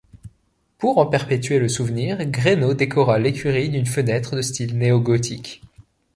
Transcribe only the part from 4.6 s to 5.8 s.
néo-gothique.